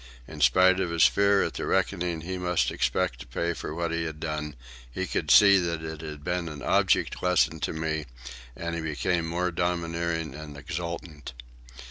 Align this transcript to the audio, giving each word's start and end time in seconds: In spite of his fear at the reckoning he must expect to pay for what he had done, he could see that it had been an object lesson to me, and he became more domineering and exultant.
In 0.27 0.41
spite 0.41 0.79
of 0.79 0.89
his 0.89 1.03
fear 1.05 1.43
at 1.43 1.53
the 1.53 1.67
reckoning 1.67 2.21
he 2.21 2.39
must 2.39 2.71
expect 2.71 3.19
to 3.19 3.27
pay 3.27 3.53
for 3.53 3.75
what 3.75 3.91
he 3.91 4.05
had 4.05 4.19
done, 4.19 4.55
he 4.91 5.05
could 5.05 5.29
see 5.29 5.59
that 5.59 5.83
it 5.83 6.01
had 6.01 6.23
been 6.23 6.49
an 6.49 6.63
object 6.63 7.21
lesson 7.21 7.59
to 7.59 7.71
me, 7.71 8.07
and 8.55 8.73
he 8.73 8.81
became 8.81 9.27
more 9.27 9.51
domineering 9.51 10.33
and 10.33 10.57
exultant. 10.57 11.33